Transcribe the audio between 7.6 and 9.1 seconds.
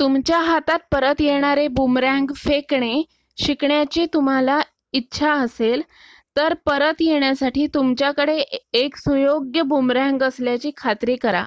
तुमच्याकडे एक